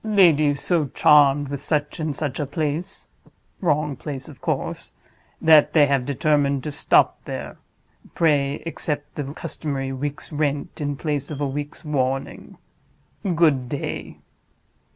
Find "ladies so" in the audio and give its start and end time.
0.03-0.87